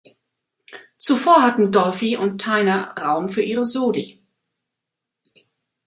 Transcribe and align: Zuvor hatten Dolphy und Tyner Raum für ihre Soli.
Zuvor 0.97 1.43
hatten 1.43 1.71
Dolphy 1.71 2.17
und 2.17 2.41
Tyner 2.41 2.95
Raum 2.99 3.27
für 3.27 3.43
ihre 3.43 3.63
Soli. 3.65 4.19